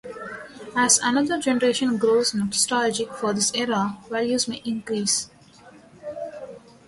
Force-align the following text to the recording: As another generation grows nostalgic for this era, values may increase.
As 0.75 0.97
another 1.03 1.39
generation 1.39 1.97
grows 1.99 2.33
nostalgic 2.33 3.13
for 3.13 3.33
this 3.33 3.53
era, 3.53 3.99
values 4.09 4.47
may 4.47 4.59
increase. 4.65 5.29